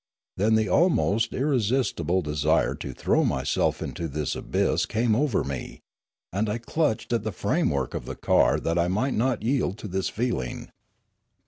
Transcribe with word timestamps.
Then 0.35 0.55
the 0.55 0.67
almost 0.67 1.31
irresistible 1.31 2.23
desire 2.23 2.73
to 2.73 2.91
throw 2.91 3.23
myself 3.23 3.83
into 3.83 4.07
this 4.07 4.35
abyss 4.35 4.87
came 4.87 5.15
over 5.15 5.43
me, 5.43 5.81
and 6.33 6.49
I 6.49 6.57
clutched 6.57 7.13
at 7.13 7.21
the 7.23 7.31
framework 7.31 7.93
of 7.93 8.05
the 8.05 8.15
car 8.15 8.59
that 8.61 8.79
I 8.79 8.87
might 8.87 9.13
not 9.13 9.43
yield 9.43 9.77
to 9.77 9.87
this 9.87 10.09
feeling. 10.09 10.71